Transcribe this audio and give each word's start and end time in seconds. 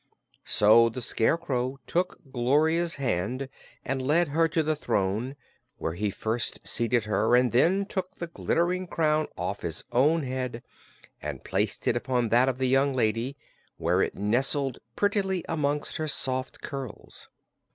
So 0.47 0.89
the 0.89 0.99
Scarecrow 0.99 1.77
took 1.85 2.17
Gloria's 2.31 2.95
hand 2.95 3.47
and 3.85 4.01
led 4.01 4.29
her 4.29 4.47
to 4.47 4.63
the 4.63 4.75
throne, 4.75 5.35
where 5.77 5.93
he 5.93 6.09
first 6.09 6.67
seated 6.67 7.05
her 7.05 7.35
and 7.35 7.51
then 7.51 7.85
took 7.85 8.15
the 8.15 8.25
glittering 8.25 8.87
crown 8.87 9.27
off 9.37 9.61
his 9.61 9.83
own 9.91 10.23
head 10.23 10.63
and 11.21 11.43
placed 11.43 11.87
it 11.87 11.95
upon 11.95 12.29
that 12.29 12.49
of 12.49 12.57
the 12.57 12.67
young 12.67 12.93
lady, 12.95 13.37
where 13.77 14.01
it 14.01 14.15
nestled 14.15 14.79
prettily 14.95 15.45
amongst 15.47 15.97
her 15.97 16.07
soft 16.07 16.61
curls. 16.61 17.29